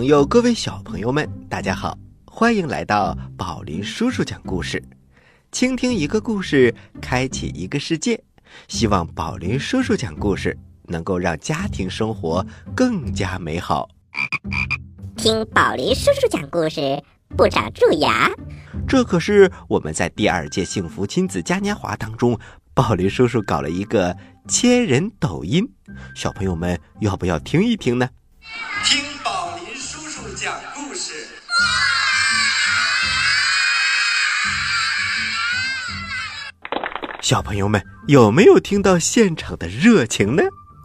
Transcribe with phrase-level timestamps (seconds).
[0.00, 4.82] 各位大朋友，各位小朋友们，大家好，欢迎来到宝林叔叔讲故事。
[5.52, 8.18] 倾听一个故事，开启一个世界。
[8.66, 13.90] 希望宝林叔叔讲故事能够让家庭生活更加美好。
[15.16, 17.02] 听宝林叔叔讲故事，
[17.36, 18.30] 不长蛀牙。
[18.88, 22.38] 这可是我们在第二届幸福亲子嘉年华当中，
[22.72, 24.16] 宝林叔叔搞了一个
[24.48, 25.70] 千人抖音，
[26.14, 28.08] 小朋友们要不要听一听呢？
[28.82, 28.98] 听
[30.40, 31.12] 讲故事。
[37.20, 40.42] 小朋友们有没有听到现场的热情呢？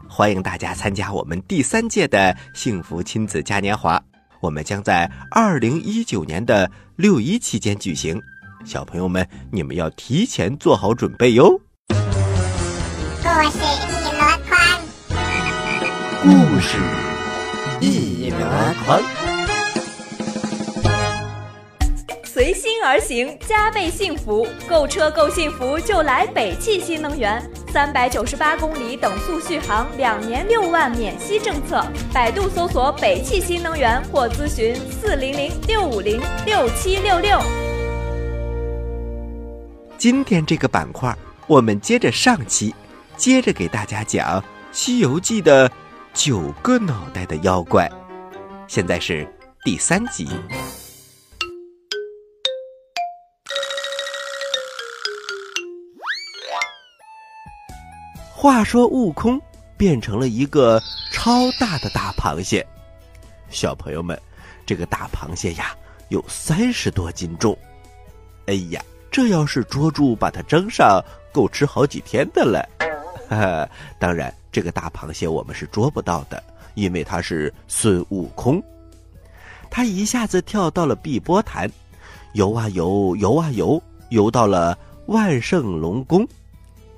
[0.10, 3.98] 欢迎大家参加我们第三届的幸福亲子嘉年华，
[4.42, 8.22] 我们将在二零一九年的六一期间举行。
[8.66, 11.58] 小朋友们，你们要提前做好准备哟。
[11.88, 14.60] 故事一箩筐，
[16.24, 16.78] 故事
[17.80, 18.38] 一箩
[18.84, 19.02] 筐，
[22.36, 24.46] 随心而行，加倍幸福。
[24.68, 31.82] 购车够幸福，就来北汽新能源，三百九十八公里等速续航，两年六万免息政策。
[32.14, 37.40] 百度搜索“北汽新能源”或咨询四零零六五零六七六六。
[39.98, 41.16] 今天这个板块，
[41.48, 42.76] 我们接着上期，
[43.16, 44.42] 接着给大家讲
[44.74, 45.72] 《西游记》的
[46.14, 47.90] 九个脑袋的妖怪。
[48.68, 49.26] 现在是
[49.64, 50.28] 第三集。
[58.46, 59.42] 话说，悟空
[59.76, 60.80] 变成了一个
[61.12, 62.64] 超大的大螃蟹。
[63.50, 64.16] 小朋友们，
[64.68, 65.76] 这个大螃蟹呀，
[66.10, 67.58] 有三十多斤重。
[68.46, 68.80] 哎呀！
[69.10, 72.64] 这要是捉住把它蒸上，够吃好几天的了。
[73.28, 76.44] 哈哈，当然，这个大螃蟹我们是捉不到的，
[76.76, 78.62] 因为它是孙悟空。
[79.72, 81.68] 他一下子跳到了碧波潭，
[82.34, 84.78] 游啊游，游啊游，游到了
[85.08, 86.24] 万圣龙宫。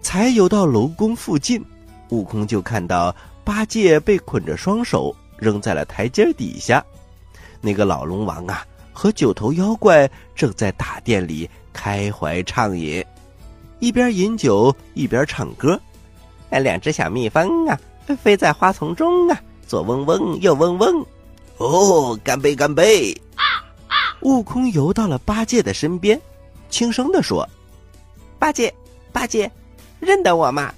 [0.02, 1.63] 才游到龙宫附近，
[2.09, 6.84] 悟空就看到八戒被捆着双手扔在了台阶底下。
[7.62, 11.50] 那个老龙王啊，和九头妖怪正在大殿里。
[11.74, 13.06] 开怀畅饮，
[13.78, 15.80] 一边饮酒一边唱歌。
[16.50, 17.79] 哎，两只小蜜蜂啊，
[18.19, 21.06] 飞在花丛中啊，左嗡嗡，右嗡嗡。
[21.58, 23.16] 哦，干杯，干杯！
[24.22, 26.19] 悟空游到了八戒的身边，
[26.72, 27.47] 轻声的说
[28.40, 28.74] ：“八戒，
[29.12, 29.52] 八戒，
[30.00, 30.74] 认得我吗？”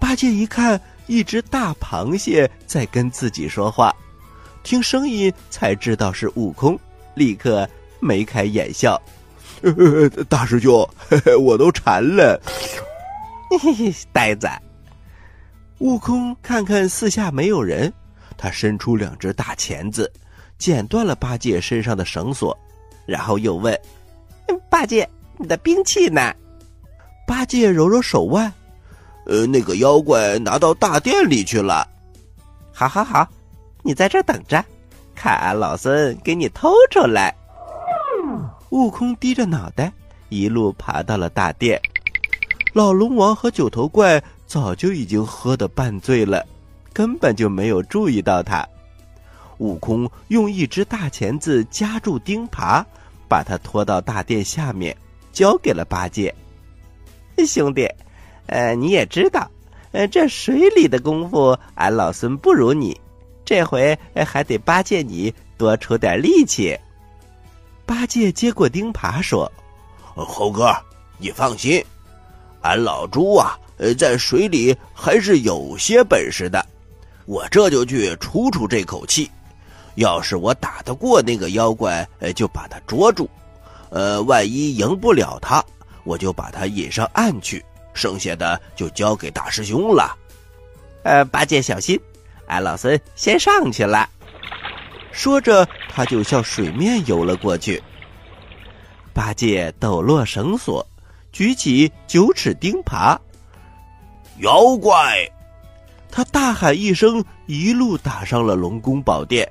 [0.00, 3.94] 八戒一看，一只大螃蟹在跟自己说话，
[4.62, 6.78] 听声音才知道是悟空，
[7.14, 7.68] 立刻
[8.00, 9.00] 眉开眼笑。
[10.28, 10.88] 大师兄，
[11.40, 12.40] 我都馋了。
[13.60, 14.48] 嘿嘿，呆子。
[15.78, 17.92] 悟空看看四下没有人，
[18.36, 20.10] 他伸出两只大钳子，
[20.58, 22.56] 剪断了八戒身上的绳索，
[23.04, 23.76] 然后又问
[24.70, 25.08] ：“八戒，
[25.38, 26.32] 你的兵器呢？”
[27.28, 28.50] 八戒揉揉手腕
[29.28, 31.86] ：“呃，那个妖怪拿到大殿里去了。
[32.72, 33.28] ”“好好好，
[33.82, 34.64] 你在这等着，
[35.14, 37.34] 看俺老孙给你偷出来。”
[38.70, 39.92] 悟空低着脑袋，
[40.30, 41.78] 一路爬到了大殿。
[42.72, 46.46] 老龙王和九头怪早就已经喝得半醉了，
[46.94, 48.66] 根本就没有注意到他。
[49.58, 52.82] 悟空用一只大钳子夹住钉耙，
[53.28, 54.96] 把他拖到大殿下面，
[55.30, 56.34] 交给了八戒。
[57.46, 57.88] 兄弟，
[58.46, 59.48] 呃，你也知道，
[59.92, 62.98] 呃，这水里的功夫，俺老孙不如你，
[63.44, 63.96] 这回
[64.26, 66.78] 还得八戒你多出点力气。
[67.86, 69.50] 八戒接过钉耙说
[70.14, 70.76] ：“猴哥，
[71.16, 71.82] 你放心，
[72.60, 76.64] 俺老猪啊，呃，在水里还是有些本事的。
[77.24, 79.30] 我这就去出出这口气。
[79.94, 83.28] 要是我打得过那个妖怪，呃，就把他捉住。
[83.90, 85.64] 呃，万一赢不了他，
[86.08, 87.62] 我就把他引上岸去。
[87.92, 90.16] 剩下的就交给大师兄了。
[91.02, 92.00] 呃，八戒小心，
[92.46, 94.08] 俺老孙先上去了。”
[95.12, 97.82] 说着，他就向水面游了过去。
[99.12, 100.86] 八戒抖落绳索，
[101.32, 103.18] 举起九齿钉耙。
[104.38, 105.28] 妖怪！
[106.10, 109.50] 他大喊一声，一路打上了龙宫宝殿。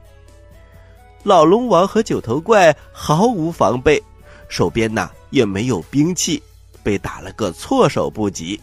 [1.24, 4.02] 老龙王和九头怪毫无防备，
[4.48, 6.42] 手边呐也没有兵器，
[6.88, 8.58] 被打了个措手不及。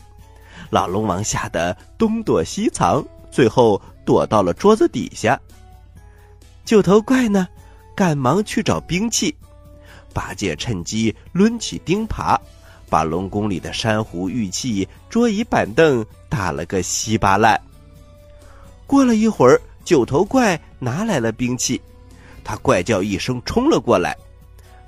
[0.70, 5.38] 老龙王吓得东躲西藏，最后躲到了桌子底下。
[6.64, 7.46] 九头怪呢，
[7.94, 9.36] 赶忙去找兵器。
[10.14, 12.40] 八戒趁机抡起钉耙，
[12.88, 17.60] 把龙宫里的珊瑚、玉器、桌椅板凳打了个稀巴烂。
[18.86, 21.78] 过了一会儿，九头怪拿来了兵器，
[22.42, 24.16] 他怪叫一声冲了过来。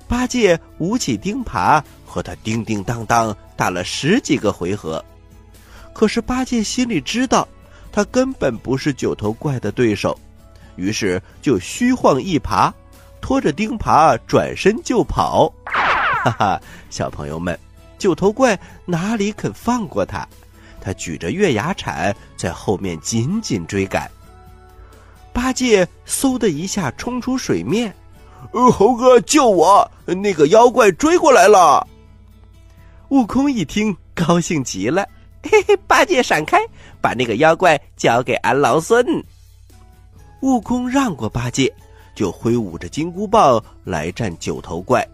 [0.07, 5.03] 八戒舞起钉耙，和他叮叮当当打了十几个回合。
[5.93, 7.47] 可是八戒心里知道，
[7.91, 10.17] 他根本不是九头怪的对手，
[10.77, 12.71] 于是就虚晃一耙，
[13.19, 15.51] 拖着钉耙转身就跑。
[15.65, 17.57] 哈哈，小朋友们，
[17.97, 20.27] 九头怪哪里肯放过他？
[20.79, 24.09] 他举着月牙铲在后面紧紧追赶。
[25.33, 27.93] 八戒嗖的一下冲出水面。
[28.53, 29.89] 呃，猴哥救我！
[30.05, 31.85] 那个妖怪追过来了。
[33.09, 35.07] 悟空一听，高兴极了，
[35.43, 36.57] 嘿嘿，八戒闪开，
[36.99, 39.05] 把那个妖怪交给俺老孙。
[40.41, 41.73] 悟空让过八戒，
[42.13, 45.07] 就挥舞着金箍棒来战九头怪。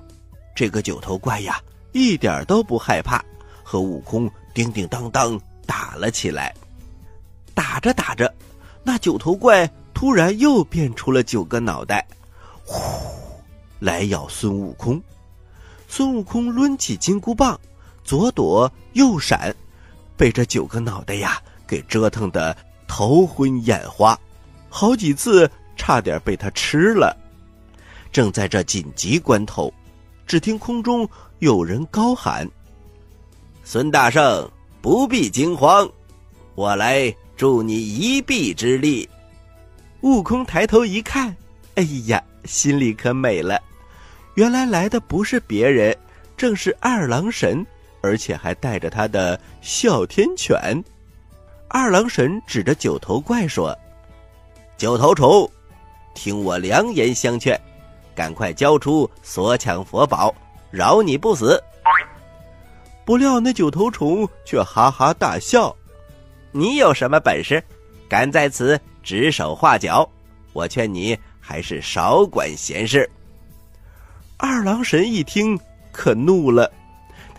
[0.55, 1.61] 这个九头怪呀，
[1.91, 3.23] 一点都不害怕，
[3.63, 6.51] 和悟空叮叮当当打了起来。
[7.53, 8.33] 打着打着，
[8.83, 12.05] 那九头怪突然又变出了九个脑袋。
[12.65, 12.81] 呼，
[13.79, 14.99] 来咬孙悟空！
[15.87, 17.59] 孙悟空抡起金箍棒，
[18.03, 19.55] 左躲右闪，
[20.17, 22.55] 被这九个脑袋呀给折腾的
[22.87, 24.19] 头昏眼花，
[24.69, 27.15] 好几次差点被他吃了。
[28.11, 29.73] 正在这紧急关头，
[30.27, 31.07] 只听空中
[31.39, 32.47] 有人高喊
[33.63, 34.49] ：“孙大圣，
[34.81, 35.89] 不必惊慌，
[36.55, 39.09] 我来助你一臂之力。”
[40.01, 41.35] 悟空抬头一看，
[41.75, 42.23] 哎呀！
[42.45, 43.57] 心里可美了，
[44.35, 45.97] 原来来的不是别人，
[46.35, 47.65] 正是二郎神，
[48.03, 50.59] 而且还带着他的哮天犬。
[51.67, 53.75] 二郎神指着九头怪说
[54.77, 55.49] ：“九头虫，
[56.13, 57.59] 听我良言相劝，
[58.13, 60.31] 赶快交出所抢佛宝，
[60.69, 61.59] 饶你不死。”
[63.03, 65.75] 不料那九头虫却哈哈大笑
[66.53, 67.63] ：“你有什么本事，
[68.07, 70.07] 敢在此指手画脚？
[70.51, 73.07] 我劝你。”还是少管闲事。
[74.37, 75.59] 二郎神一听，
[75.91, 76.71] 可怒了，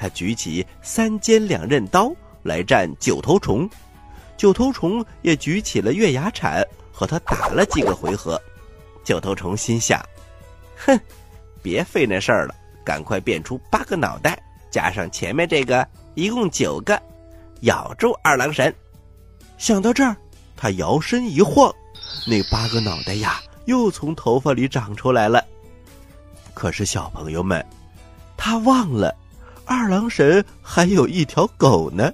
[0.04, 3.66] 他举起三尖两刃刀来战九头虫，
[4.36, 6.62] 九头虫也举起了月牙铲
[6.92, 8.38] 和他打了几个回合。
[9.02, 9.98] 九头虫心想
[10.76, 11.00] ：“哼，
[11.62, 12.54] 别费那事儿了，
[12.84, 14.38] 赶快变出八个脑袋，
[14.70, 17.00] 加上前面这个，一共九个，
[17.62, 18.74] 咬住二郎神。”
[19.56, 20.14] 想到这儿，
[20.54, 21.74] 他摇身一晃，
[22.26, 23.40] 那八个脑袋呀。
[23.64, 25.42] 又从头发里长出来了。
[26.52, 27.64] 可是小朋友们，
[28.36, 29.16] 他忘了，
[29.64, 32.12] 二郎神还有一条狗呢。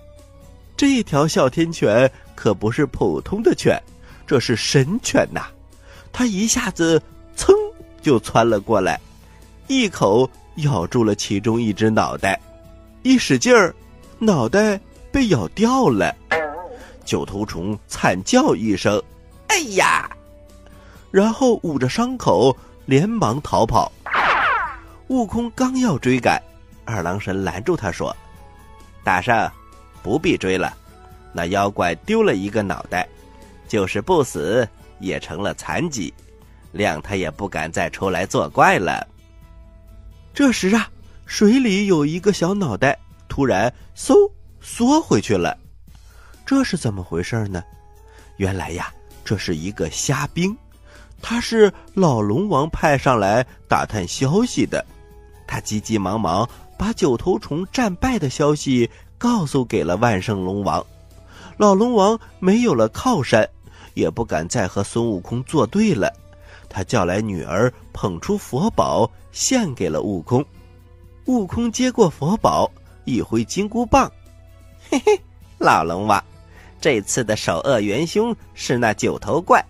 [0.77, 3.79] 这条哮天犬可不是普通的犬，
[4.27, 5.43] 这是神犬呐！
[6.13, 7.01] 它一下子
[7.37, 7.53] 噌
[8.01, 8.99] 就窜了过来，
[9.67, 12.41] 一口咬住了其中一只脑袋，
[13.03, 13.75] 一使劲儿，
[14.19, 14.81] 脑袋
[15.13, 16.15] 被咬掉了。
[17.05, 19.03] 九头虫惨叫一声
[19.49, 20.09] ：“哎呀！”
[21.11, 23.91] 然后捂着伤口，连忙逃跑。
[25.09, 26.41] 悟空刚要追赶，
[26.91, 28.15] 二郎神拦住他说
[29.05, 29.49] ：“大圣，
[30.03, 30.77] 不必追了。
[31.33, 33.09] 那妖怪丢了一个脑袋，
[33.69, 34.69] 就是不死
[34.99, 36.13] 也成了残疾，
[36.75, 39.07] 谅他也不敢再出来作怪了。”
[40.35, 40.91] 这时啊，
[41.27, 44.15] 水里有一个小脑袋突然嗖
[44.61, 45.57] 缩回去了，
[46.45, 47.63] 这是怎么回事呢？
[48.37, 48.93] 原来呀，
[49.25, 50.57] 这是一个虾兵。
[51.23, 54.85] 他是老龙王派上来打探消息的，
[55.47, 56.49] 他急急忙忙
[56.81, 60.83] 把九头虫战败的消息告诉给了万圣龙王。
[61.59, 63.47] 老龙王没有了靠山，
[63.93, 66.11] 也不敢再和孙悟空作对了。
[66.71, 70.43] 他叫来女儿，捧出佛宝献给了悟空。
[71.27, 72.71] 悟空接过佛宝，
[73.05, 74.11] 一挥金箍棒，
[74.89, 75.21] 嘿嘿，
[75.59, 76.25] 老龙王，
[76.81, 79.63] 这次的首恶元凶是那九头怪。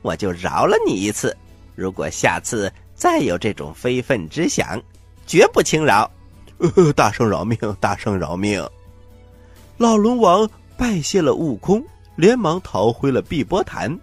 [0.00, 1.36] 我就饶了你一次，
[1.74, 4.80] 如果下次再有这种非分之想，
[5.26, 6.10] 绝不轻饶。
[6.58, 7.58] 呃大圣饶命！
[7.80, 8.64] 大圣饶命！
[9.76, 11.82] 老龙王拜谢了悟空，
[12.16, 13.98] 连忙逃回了碧波潭。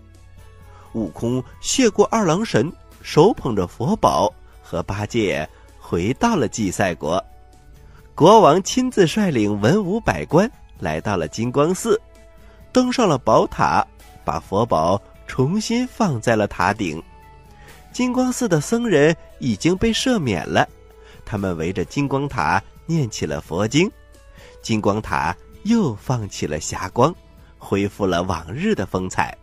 [0.94, 4.32] 悟空谢过二郎神，手捧着佛宝，
[4.62, 5.48] 和八戒
[5.80, 7.24] 回到了祭赛国。
[8.14, 12.00] 国王亲自率领文武百官来到了金光寺，
[12.72, 13.86] 登上了宝塔，
[14.24, 15.02] 把佛宝。
[15.28, 17.02] 重新放在了塔顶，
[17.94, 20.68] 金光寺的僧人已经被赦免了，
[21.32, 23.90] 他们围着金光塔念起了佛经，
[24.62, 25.34] 金光塔
[25.64, 27.16] 又放起了霞光，
[27.58, 29.34] 恢复了往日的风采。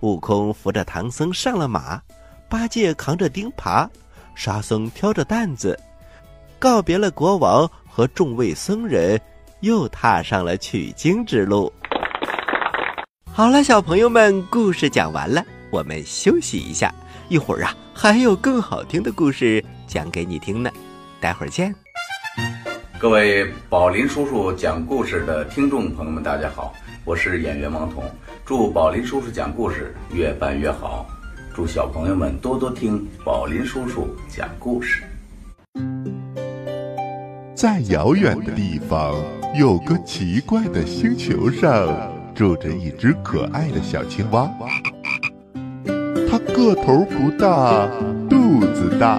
[0.00, 2.02] 悟空扶着唐僧上了马，
[2.48, 3.88] 八戒扛着钉耙，
[4.34, 5.78] 沙僧挑着担子，
[6.58, 9.20] 告别了国王和众位僧人，
[9.60, 11.72] 又踏上了取经之路。
[13.32, 15.44] 好了，小朋友们，故事讲完了。
[15.70, 16.92] 我们休息一下，
[17.28, 20.68] 一会儿啊，还有更好听的故事讲给你听呢。
[21.20, 21.74] 待会儿见。
[22.98, 28.02] 各位宝林叔叔讲故事的听众朋友们，大家好，我是演员王彤。
[28.44, 31.06] 祝宝林叔叔讲故事越办越好，
[31.54, 35.02] 祝小朋友们多多听宝林叔叔讲故事。
[37.54, 39.14] 在遥远的地方，
[39.56, 41.86] 有个奇怪的星球上，
[42.34, 44.48] 住着一只可爱的小青蛙。
[46.30, 47.86] 它个头不大，
[48.28, 49.18] 肚子大，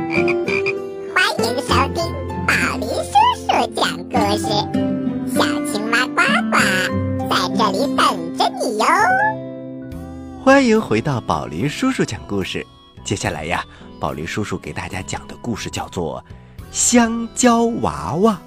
[10.61, 12.63] 欢迎回到宝林叔叔讲故事。
[13.03, 13.65] 接下来呀，
[13.99, 16.23] 宝林叔叔给大家讲的故事叫做
[16.71, 18.39] 《香蕉娃娃》。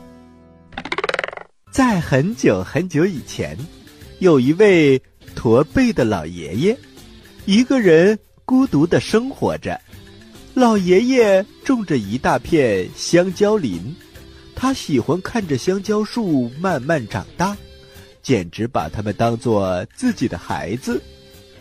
[1.73, 3.59] 在很久很久以前，
[4.21, 5.02] 有一位
[5.35, 6.78] 驼背的老爷爷，
[7.47, 9.80] 一个人孤独的生活着。
[10.54, 13.92] 老爷爷种着一大片香蕉林，
[14.54, 17.56] 他喜欢看着香蕉树慢慢长大，
[18.23, 21.02] 简直把它们当做自己的孩子。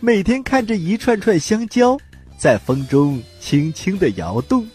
[0.04, 1.98] 每天看着一串串香蕉
[2.36, 4.68] 在风中轻轻的摇动，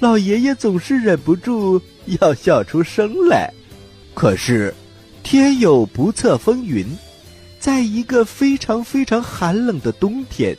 [0.00, 3.52] 老爷爷总是忍不住要笑出声来。
[4.14, 4.72] 可是，
[5.22, 6.86] 天有不测风云，
[7.60, 10.56] 在一个非常非常寒冷的冬天，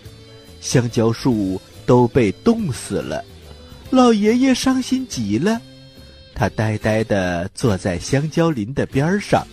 [0.61, 3.25] 香蕉树都被冻死了。
[3.89, 5.59] 老爷爷伤心极了，
[6.35, 9.43] 他呆呆地坐在香蕉林的边上，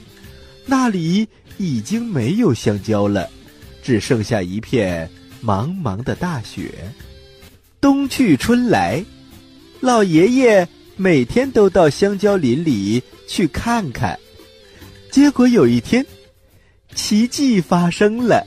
[0.66, 1.26] 那里
[1.56, 3.26] 已经没有香蕉了，
[3.82, 5.08] 只剩下一片
[5.42, 6.72] 茫茫的大雪。
[7.80, 9.04] 冬去春来，
[9.80, 14.18] 老爷爷每天都到香蕉林里去看看。
[15.10, 16.04] 结果有一天，
[16.94, 18.46] 奇迹发生了，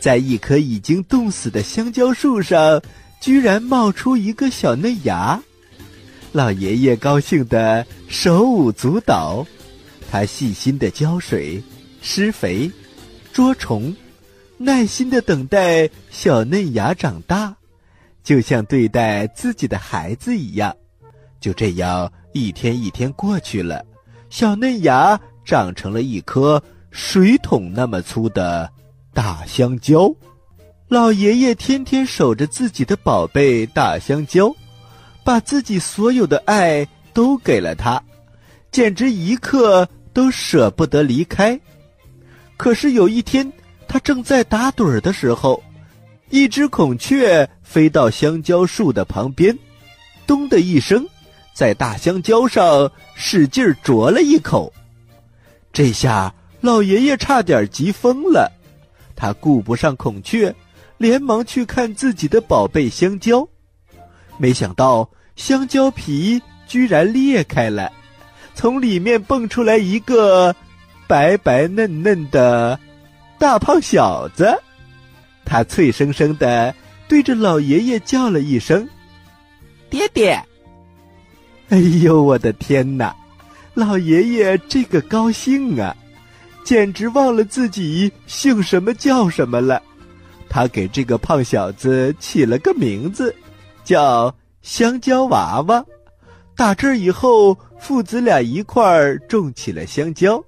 [0.00, 2.80] 在一棵已经冻死的香蕉树上，
[3.20, 5.42] 居然冒出一个小嫩芽。
[6.32, 9.46] 老爷爷高兴得手舞足蹈，
[10.10, 11.62] 他细心的浇水、
[12.02, 12.70] 施肥、
[13.32, 13.94] 捉虫，
[14.64, 17.54] 耐心的等待小嫩芽长大，
[18.22, 20.74] 就像对待自己的孩子一样。
[21.38, 23.84] 就这样，一天一天过去了，
[24.30, 25.20] 小嫩芽。
[25.46, 28.72] 长成了一颗水桶那么粗的
[29.12, 30.10] 大香蕉，
[30.88, 34.50] 老爷爷天天守着自己的宝贝大香蕉，
[35.22, 38.02] 把自己所有的爱都给了他，
[38.70, 41.60] 简直一刻都舍不得离开。
[42.56, 43.52] 可是有一天，
[43.86, 45.62] 他正在打盹儿的时候，
[46.30, 49.56] 一只孔雀飞到香蕉树的旁边，
[50.26, 51.06] 咚的一声，
[51.54, 54.72] 在大香蕉上使劲啄了一口。
[55.72, 58.50] 这下老爷爷差点急疯了，
[59.14, 60.54] 他顾不上孔雀，
[60.98, 63.46] 连忙去看自己的宝贝香蕉。
[64.38, 67.92] 没想到香蕉皮居然裂开了，
[68.54, 70.54] 从里面蹦出来一个
[71.06, 72.78] 白白嫩嫩的
[73.38, 74.54] 大胖小子。
[75.44, 76.74] 他脆生生的
[77.06, 78.88] 对着老爷爷叫了一声
[79.90, 80.42] ：“爹爹！”
[81.68, 83.14] 哎呦，我的天哪！
[83.74, 85.96] 老爷爷这个高兴啊，
[86.64, 89.82] 简直忘了自己姓什么叫什么了。
[90.48, 93.34] 他给这个胖小子起了个名字，
[93.82, 95.84] 叫香蕉娃娃。
[96.56, 100.42] 打这以后，父子俩一块儿种起了香蕉。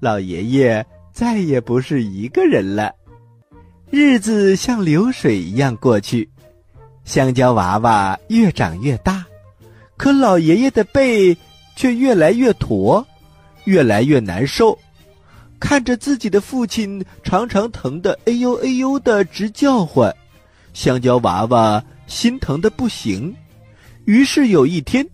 [0.00, 2.92] 老爷爷再也不是一个人了。
[3.90, 6.28] 日子像流水一样过去，
[7.04, 9.24] 香蕉娃娃越长越大，
[9.96, 11.36] 可老爷爷的背。
[11.74, 13.04] 却越来越驼，
[13.64, 14.78] 越来越难受，
[15.58, 20.14] 看着自己的父亲常常疼得哎呦哎呦的直叫唤，
[20.74, 23.34] 香蕉娃娃心疼的不行。
[24.04, 25.04] 于是有一天，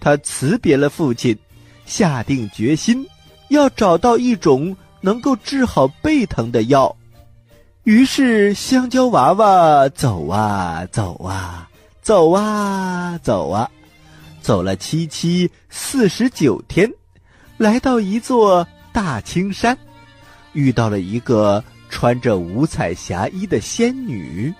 [0.00, 1.38] 他辞别了父亲，
[1.86, 3.06] 下定决心
[3.48, 6.94] 要找到一种能够治好背疼的药。
[7.84, 11.68] 于是香蕉娃娃走啊走啊
[12.02, 13.70] 走啊走啊。
[14.40, 16.90] 走了七七四十九天，
[17.58, 19.76] 来到一座大青山，
[20.54, 24.54] 遇到了一个穿着五彩霞衣的仙女。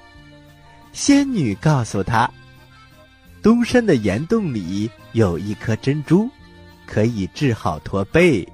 [0.92, 2.30] 仙女告诉他，
[3.42, 6.28] 东山的岩洞里有一颗珍珠，
[6.87, 8.47] 可以治好驼背。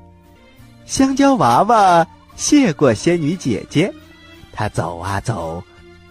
[0.87, 3.93] 香蕉娃娃谢过仙女姐姐，
[4.53, 5.63] 他走啊走，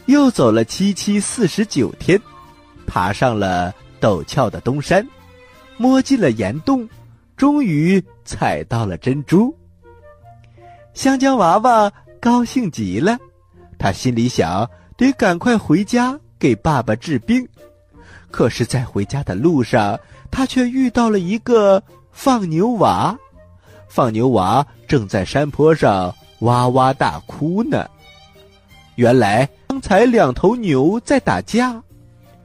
[0.08, 2.20] 又走了七七四十九天，
[2.88, 5.08] 爬上了陡峭的东山，
[5.78, 6.90] 摸进了岩洞，
[7.38, 9.56] 终于采到了珍珠。
[10.94, 13.18] 香蕉娃娃高兴极了，
[13.78, 17.48] 他心里想：得赶快回家给爸爸治病。
[18.32, 20.00] 可是，在回家的路上，
[20.32, 23.16] 他却遇到了一个放牛娃。
[23.96, 27.88] 放牛娃正在山坡上哇哇大哭呢。
[28.96, 31.80] 原来刚才两头牛在打架，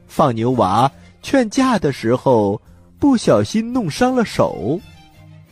[0.07, 0.91] 放牛娃
[1.23, 2.61] 劝架的时候
[2.99, 4.79] 不小心弄伤了手。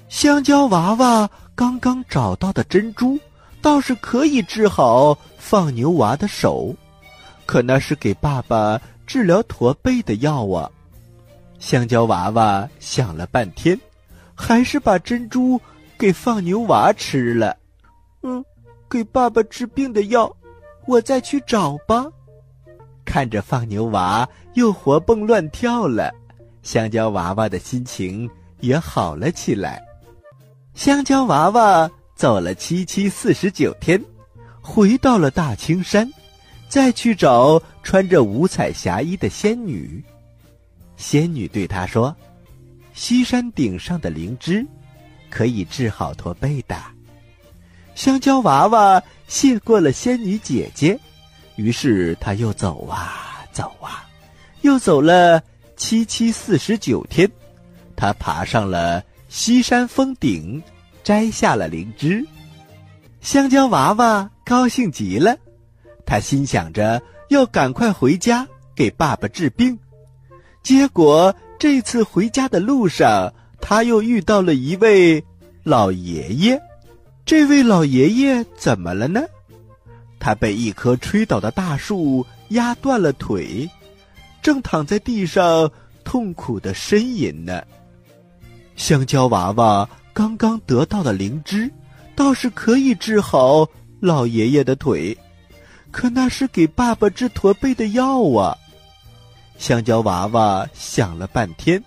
[0.07, 3.17] 香蕉娃娃刚刚找到的珍珠
[3.59, 6.75] 倒是可以治好放牛娃的手，
[7.47, 10.69] 可那是给爸爸治疗驼背的药啊。
[11.57, 13.75] 香蕉娃娃想了半天，
[14.35, 15.59] 还是把珍珠。
[15.97, 17.57] 给放牛娃吃了，
[18.21, 18.43] 嗯，
[18.89, 20.31] 给爸爸治病的药，
[20.85, 22.05] 我再去找吧。
[23.03, 26.13] 看着放牛娃又活蹦乱跳了，
[26.61, 28.29] 香蕉娃娃的心情
[28.59, 29.81] 也好了起来。
[30.75, 33.99] 香蕉娃娃走了七七四十九天，
[34.61, 36.07] 回到了大青山，
[36.69, 40.03] 再去找穿着五彩霞衣的仙女。
[40.95, 42.15] 仙女对他说
[42.93, 44.63] ：“西山顶上的灵芝。”
[45.29, 46.75] 可以治好驼背的。
[47.95, 50.99] 香蕉娃娃谢过了仙女姐姐，
[51.55, 54.07] 于是他又走啊走啊，
[54.61, 55.41] 又走了
[55.75, 57.29] 七七四十九天，
[57.95, 60.61] 他爬上了西山峰顶，
[61.03, 62.23] 摘下了灵芝。
[63.19, 65.35] 香蕉娃娃高兴极了，
[66.05, 69.77] 他心想着要赶快回家给爸爸治病。
[70.61, 75.23] 结果这次回家的路上，他又遇到了一位
[75.63, 76.61] 老爷爷，
[77.25, 79.21] 这位老爷爷怎么了呢？
[80.19, 83.69] 他被一棵吹倒的大树压断了腿，
[84.41, 85.71] 正躺在地上
[86.03, 87.61] 痛苦的呻吟呢。
[88.75, 91.69] 香蕉娃娃刚刚得到的灵芝，
[92.15, 93.67] 倒是可以治好
[93.99, 95.17] 老爷爷的腿，
[95.91, 98.57] 可那是给爸爸治驼背的药啊。
[99.57, 101.83] 香蕉娃娃想了半天。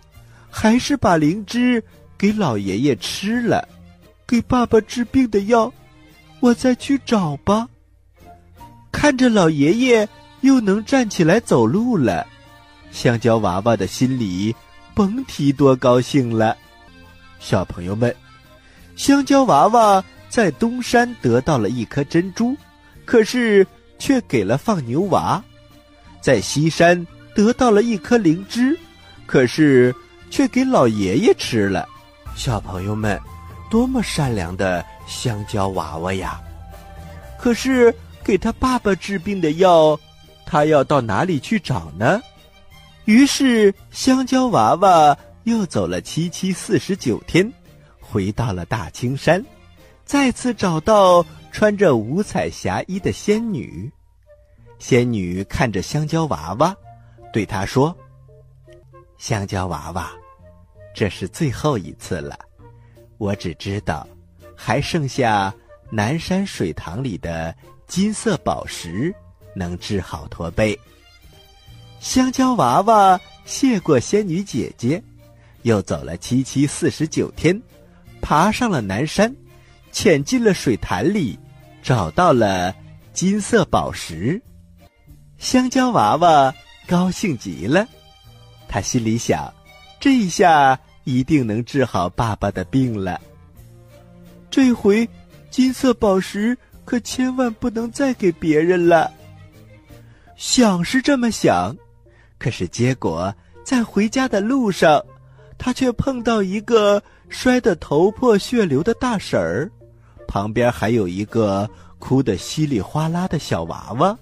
[0.50, 1.82] 还是把灵芝
[2.18, 3.66] 给老爷爷吃了，
[4.26, 5.72] 给爸爸治病的药，
[6.40, 7.68] 我再去找吧。
[8.90, 10.08] 看着老爷爷
[10.40, 12.26] 又能站起来走路了，
[12.90, 14.54] 香蕉娃娃的心里
[14.92, 16.56] 甭提多高兴了。
[17.38, 18.14] 小朋友们，
[18.96, 22.56] 香蕉娃娃在东山得到了一颗珍珠，
[23.06, 23.66] 可是
[23.98, 25.42] 却给了放牛娃；
[26.20, 28.76] 在西山得到了一颗灵芝，
[29.24, 29.94] 可是。
[30.30, 31.86] 却给老爷爷吃了，
[32.34, 33.20] 小朋友们，
[33.68, 36.40] 多么善良的香蕉娃娃呀！
[37.38, 39.98] 可是给他爸爸治病的药，
[40.46, 42.22] 他要到哪里去找呢？
[43.06, 47.52] 于是香蕉娃娃又走了七七四十九天，
[47.98, 49.44] 回到了大青山，
[50.04, 53.90] 再次找到穿着五彩霞衣的仙女。
[54.78, 56.74] 仙女看着香蕉娃娃，
[57.32, 57.94] 对他说
[59.20, 60.10] ：“香蕉娃娃。”
[60.92, 62.36] 这是最后一次了，
[63.16, 64.04] 我只知道，
[64.56, 65.54] 还剩下
[65.88, 67.54] 南山水塘里的
[67.86, 69.14] 金色宝石
[69.54, 70.76] 能治好驼背。
[72.00, 75.00] 香蕉娃娃谢过仙女姐姐，
[75.62, 77.60] 又走了七七四十九天，
[78.20, 79.32] 爬上了南山，
[79.92, 81.38] 潜进了水潭里，
[81.82, 82.74] 找到了
[83.12, 84.42] 金色宝石。
[85.38, 86.52] 香蕉娃娃
[86.88, 87.86] 高兴极了，
[88.70, 89.52] 他心里想。
[89.98, 93.20] 这一下一定能治好爸爸的病了。
[94.48, 95.06] 这回
[95.50, 99.12] 金色宝石可千万不能再给别人了。
[100.36, 101.76] 想是这么想，
[102.38, 105.04] 可是结果在回家的路上，
[105.58, 109.70] 他却碰到一个摔得头破血流的大婶儿，
[110.26, 114.18] 旁边还有一个哭得稀里哗啦的小娃娃。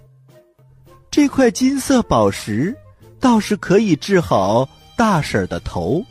[1.11, 2.77] 这块金色宝石
[3.21, 4.69] 倒是可以治好。
[4.97, 6.05] 大婶的头，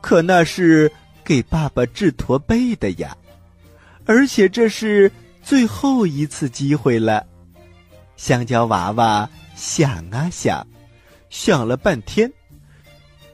[0.00, 0.90] 可那是
[1.22, 3.16] 给爸爸治驼背的呀，
[4.04, 5.12] 而且这是
[5.44, 7.24] 最后一次机会了。
[8.16, 10.66] 香蕉娃娃想啊想，
[11.28, 12.32] 想了半天，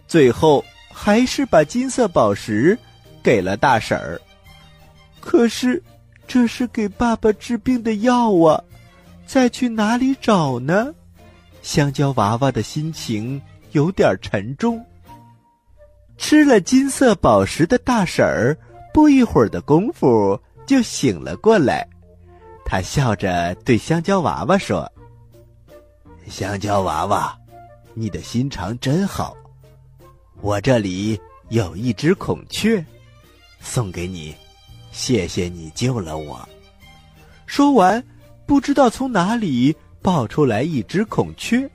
[0.06, 2.78] 最后还是把金色宝石
[3.22, 4.20] 给了大婶儿。
[5.20, 5.82] 可是，
[6.28, 8.62] 这是给爸爸治病的药啊，
[9.26, 10.94] 再去哪里找呢？
[11.66, 14.80] 香蕉娃娃的心情有点沉重。
[16.16, 18.56] 吃了金色宝石的大婶儿，
[18.94, 21.84] 不一会儿的功夫就醒了过来。
[22.64, 24.90] 她笑着对香蕉娃娃说
[26.30, 27.36] ：“香蕉娃娃，
[27.94, 29.36] 你的心肠真好。
[30.40, 32.82] 我这里有一只孔雀，
[33.58, 34.32] 送给你，
[34.92, 36.48] 谢谢你救了我。”
[37.44, 38.02] 说完，
[38.46, 39.76] 不知道从哪里
[40.06, 41.68] 抱出来一只孔雀。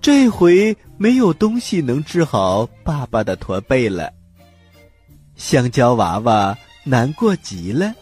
[0.00, 4.12] 这回没有东西能治好爸爸的驼背了。
[5.36, 7.94] 香蕉娃娃难过极了，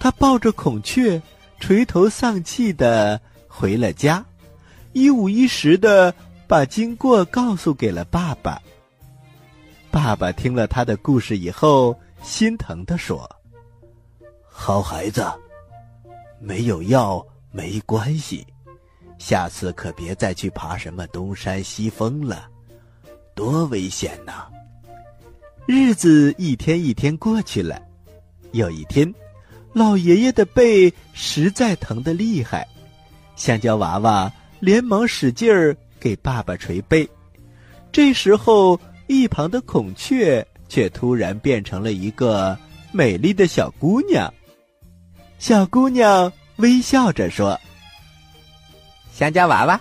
[0.00, 1.22] 他抱着孔雀，
[1.60, 4.24] 垂头丧气的回了家，
[4.92, 6.12] 一五一十的
[6.48, 8.60] 把经过告诉给了爸爸。
[9.92, 13.30] 爸爸听了他的故事以后，心疼的说
[14.50, 15.24] ：“好孩子，
[16.40, 18.44] 没有药没关系。”
[19.18, 22.48] 下次可别再去爬什么东山西峰了，
[23.34, 24.46] 多危险呐！
[25.66, 27.80] 日子一天一天过去了，
[28.52, 29.12] 有一天，
[29.72, 32.68] 老爷爷的背实在疼得厉害，
[33.36, 37.08] 香蕉娃娃连忙使劲儿给爸爸捶背。
[37.90, 42.56] 这时候，一旁的孔雀却突然变成了一个
[42.92, 44.32] 美丽的小姑娘。
[45.38, 47.58] 小姑娘微笑着说。
[49.16, 49.80] 香蕉娃娃，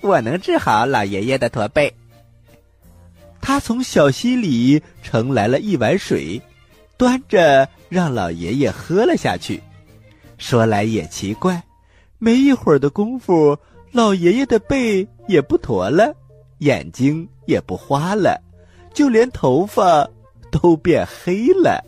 [0.00, 1.92] 我能治好老爷爷的驼背。
[3.40, 6.40] 他从小溪里盛来了一碗水，
[6.96, 9.60] 端着让老爷爷喝了下去。
[10.38, 11.60] 说来也奇怪，
[12.18, 13.58] 没一会儿的功夫，
[13.90, 16.14] 老爷爷的背也不驼了，
[16.58, 18.40] 眼睛也不花了，
[18.94, 20.08] 就连头发
[20.52, 21.84] 都变黑了。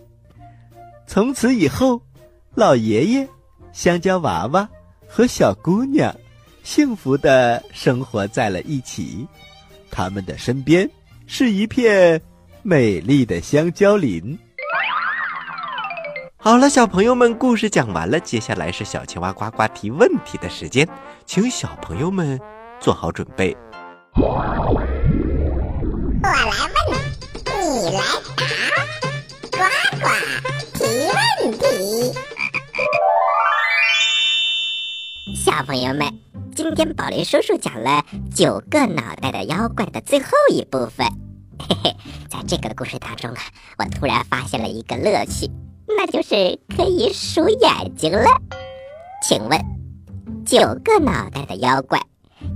[1.07, 2.03] 从此以后，
[2.57, 3.29] 老爷爷、
[3.73, 4.69] 香蕉娃娃
[5.07, 6.13] 和小姑娘。
[6.63, 9.27] 幸福的生活在了一起，
[9.91, 10.89] 他们的身边
[11.27, 12.21] 是一片
[12.63, 14.39] 美丽的香蕉林。
[16.37, 20.89] 好了，小朋友们，故事讲完了，接下来是小青蛙呱呱提问题的时间，
[21.25, 22.41] 请小朋友们
[22.81, 23.57] 做好准备。
[24.15, 24.87] 我来问，
[27.45, 28.03] 你来
[28.37, 28.43] 答，
[29.51, 29.59] 呱
[30.01, 30.07] 呱
[30.75, 31.63] 提问题。
[35.45, 36.21] 小朋友们。
[36.55, 41.05] 今天宝林叔叔讲了九个脑袋的妖怪的最后一部分，
[41.59, 41.97] 嘿嘿，
[42.31, 43.43] 在这个故事当中啊，
[43.77, 45.51] 我突然发现了一个乐趣，
[45.89, 48.27] 那就是可以数眼睛了。
[49.21, 49.61] 请问，
[50.47, 52.01] 九个脑袋的妖怪，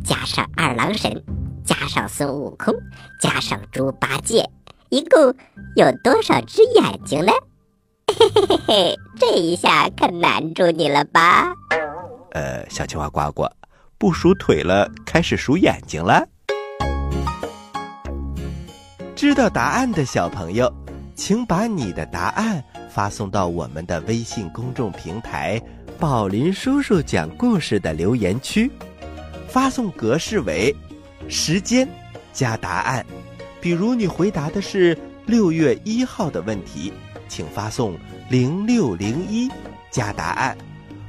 [0.04, 1.24] 加上二郎神，
[1.64, 2.72] 加上孙悟空，
[3.20, 4.48] 加上猪八戒，
[4.90, 5.34] 一共
[5.74, 7.32] 有多少只眼睛呢？
[8.06, 11.52] 嘿嘿嘿嘿，这一下可难住你了吧？
[12.36, 13.48] 呃，小青蛙呱呱。
[13.96, 16.22] 不数腿了，开始数眼睛了。
[19.14, 20.70] 知道答案的小朋友，
[21.14, 25.58] 请把你的答案发送到我们的微信公众平台
[25.98, 28.70] “宝林叔叔讲故事”的留言区，
[29.48, 30.76] 发送格式为
[31.30, 31.88] 时间
[32.34, 33.02] 加答案。
[33.62, 34.94] 比如你回答的是
[35.24, 36.92] 六月一号的问题，
[37.28, 37.96] 请发送
[38.28, 39.50] 零六零一
[39.90, 40.54] 加答案。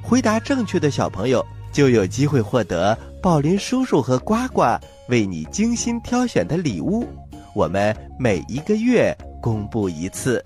[0.08, 1.46] 回答正确的小朋友。
[1.70, 4.64] 就有机会获得宝林叔叔和呱呱
[5.10, 7.08] 为你精心挑选的礼物。
[7.54, 10.44] 我们每一个月公布一次，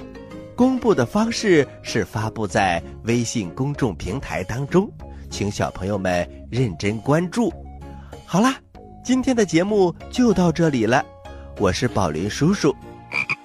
[0.57, 4.91] 公布的方式是发布在微信公众平台当中，
[5.29, 7.53] 请小朋友们认真关注。
[8.25, 8.57] 好啦，
[9.05, 11.05] 今天的节目就到这里了。
[11.59, 12.75] 我是宝林叔叔，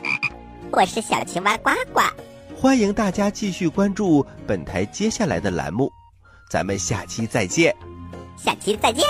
[0.73, 2.01] 我是小青蛙呱呱，
[2.57, 5.89] 欢迎大家继续关注本台接下来的栏目。
[6.49, 7.75] 咱们下期再见，
[8.37, 9.05] 下期再见。